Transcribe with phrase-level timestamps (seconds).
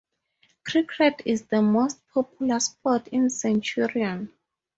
[0.65, 4.33] Cricket is the most popular sport in Centurion.